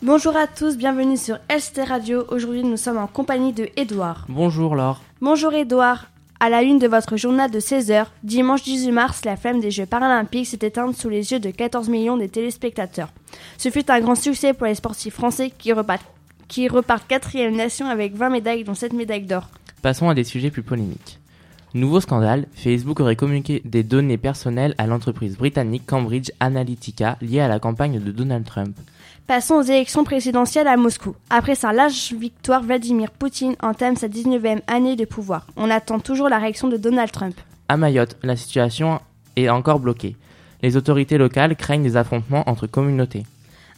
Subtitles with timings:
[0.00, 2.22] Bonjour à tous, bienvenue sur ST Radio.
[2.28, 4.26] Aujourd'hui, nous sommes en compagnie de Edouard.
[4.28, 5.02] Bonjour Laure.
[5.20, 6.06] Bonjour Edouard.
[6.38, 9.86] À la une de votre journal de 16h, dimanche 18 mars, la flamme des Jeux
[9.86, 13.08] paralympiques s'est éteinte sous les yeux de 14 millions de téléspectateurs.
[13.56, 16.06] Ce fut un grand succès pour les sportifs français qui repartent,
[16.46, 19.48] qui repartent quatrième nation avec 20 médailles, dont 7 médailles d'or.
[19.82, 21.18] Passons à des sujets plus polémiques.
[21.74, 27.48] Nouveau scandale, Facebook aurait communiqué des données personnelles à l'entreprise britannique Cambridge Analytica liées à
[27.48, 28.76] la campagne de Donald Trump.
[29.28, 31.14] Passons aux élections présidentielles à Moscou.
[31.28, 35.46] Après sa large victoire, Vladimir Poutine entame sa 19e année de pouvoir.
[35.58, 37.38] On attend toujours la réaction de Donald Trump.
[37.68, 39.00] À Mayotte, la situation
[39.36, 40.16] est encore bloquée.
[40.62, 43.24] Les autorités locales craignent des affrontements entre communautés.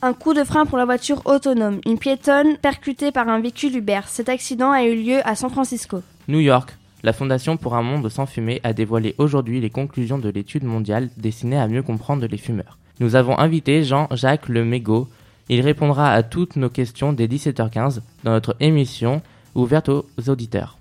[0.03, 1.81] Un coup de frein pour la voiture autonome.
[1.85, 4.03] Une piétonne percutée par un véhicule Uber.
[4.07, 6.01] Cet accident a eu lieu à San Francisco.
[6.29, 10.29] New York, la Fondation pour un monde sans fumée a dévoilé aujourd'hui les conclusions de
[10.29, 12.79] l'étude mondiale destinée à mieux comprendre les fumeurs.
[13.01, 15.09] Nous avons invité Jean-Jacques Le Mégot.
[15.53, 19.21] Il répondra à toutes nos questions dès 17h15 dans notre émission
[19.57, 20.79] ouverte aux auditeurs.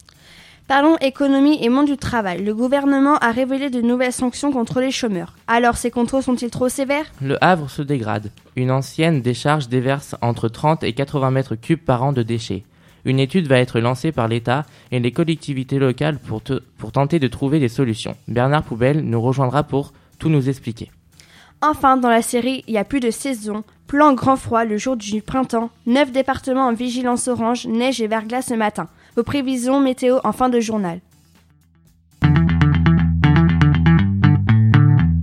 [0.68, 2.44] Parlons économie et monde du travail.
[2.44, 5.34] Le gouvernement a révélé de nouvelles sanctions contre les chômeurs.
[5.48, 7.12] Alors ces contrôles sont-ils trop sévères?
[7.20, 8.30] Le Havre se dégrade.
[8.56, 12.64] Une ancienne décharge déverse entre 30 et 80 mètres cubes par an de déchets.
[13.06, 16.44] Une étude va être lancée par l'État et les collectivités locales pour,
[16.78, 18.16] pour tenter de trouver des solutions.
[18.28, 20.92] Bernard Poubelle nous rejoindra pour tout nous expliquer.
[21.62, 24.96] Enfin, dans la série Il y a plus de saison, plan grand froid le jour
[24.96, 28.88] du printemps, neuf départements en vigilance orange, neige et verglas ce matin.
[29.16, 31.00] Vos prévisions météo en fin de journal.